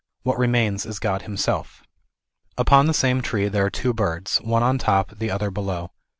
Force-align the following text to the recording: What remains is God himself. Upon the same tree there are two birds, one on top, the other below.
What 0.23 0.39
remains 0.39 0.83
is 0.87 0.97
God 0.97 1.21
himself. 1.21 1.83
Upon 2.57 2.87
the 2.87 2.93
same 2.95 3.21
tree 3.21 3.49
there 3.49 3.67
are 3.67 3.69
two 3.69 3.93
birds, 3.93 4.37
one 4.39 4.63
on 4.63 4.79
top, 4.79 5.15
the 5.19 5.29
other 5.29 5.51
below. 5.51 5.91